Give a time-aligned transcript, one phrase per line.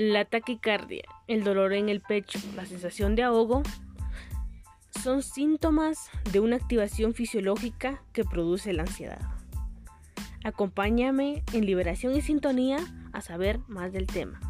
[0.00, 3.64] La taquicardia, el dolor en el pecho, la sensación de ahogo
[5.02, 9.18] son síntomas de una activación fisiológica que produce la ansiedad.
[10.44, 12.78] Acompáñame en Liberación y Sintonía
[13.12, 14.47] a saber más del tema.